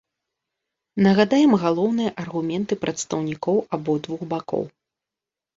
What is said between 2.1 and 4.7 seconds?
аргументы прадстаўнікоў абодвух бакоў.